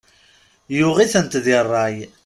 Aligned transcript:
Yuɣ-itent 0.77 1.33
di 1.45 1.55
ṛṛay. 1.67 1.97